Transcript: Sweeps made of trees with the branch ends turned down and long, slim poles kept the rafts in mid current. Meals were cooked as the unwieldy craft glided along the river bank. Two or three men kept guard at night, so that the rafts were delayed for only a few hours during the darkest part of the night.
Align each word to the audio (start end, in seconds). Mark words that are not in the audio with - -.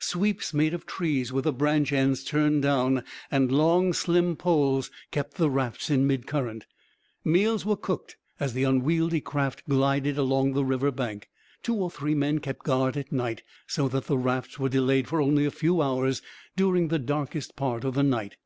Sweeps 0.00 0.52
made 0.52 0.74
of 0.74 0.86
trees 0.86 1.32
with 1.32 1.44
the 1.44 1.52
branch 1.52 1.92
ends 1.92 2.24
turned 2.24 2.62
down 2.62 3.04
and 3.30 3.52
long, 3.52 3.92
slim 3.92 4.34
poles 4.34 4.90
kept 5.12 5.34
the 5.36 5.48
rafts 5.48 5.88
in 5.88 6.04
mid 6.04 6.26
current. 6.26 6.66
Meals 7.24 7.64
were 7.64 7.76
cooked 7.76 8.16
as 8.40 8.54
the 8.54 8.64
unwieldy 8.64 9.20
craft 9.20 9.62
glided 9.68 10.18
along 10.18 10.52
the 10.52 10.64
river 10.64 10.90
bank. 10.90 11.28
Two 11.62 11.76
or 11.76 11.92
three 11.92 12.16
men 12.16 12.40
kept 12.40 12.64
guard 12.64 12.96
at 12.96 13.12
night, 13.12 13.44
so 13.68 13.86
that 13.86 14.06
the 14.06 14.18
rafts 14.18 14.58
were 14.58 14.68
delayed 14.68 15.06
for 15.06 15.20
only 15.20 15.44
a 15.46 15.50
few 15.52 15.80
hours 15.80 16.22
during 16.56 16.88
the 16.88 16.98
darkest 16.98 17.54
part 17.54 17.84
of 17.84 17.94
the 17.94 18.02
night. 18.02 18.36